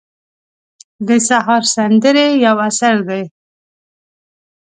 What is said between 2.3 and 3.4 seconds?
یو اثر دی.